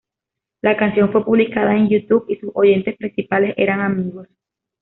[0.63, 4.27] La canción fue publicada en YouTube y sus oyentes principales eran amigos.